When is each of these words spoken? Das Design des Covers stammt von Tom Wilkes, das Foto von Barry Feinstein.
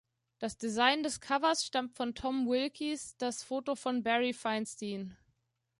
Das 0.39 0.57
Design 0.57 1.03
des 1.03 1.19
Covers 1.21 1.63
stammt 1.63 1.93
von 1.93 2.15
Tom 2.15 2.47
Wilkes, 2.47 3.15
das 3.17 3.43
Foto 3.43 3.75
von 3.75 4.01
Barry 4.01 4.33
Feinstein. 4.33 5.15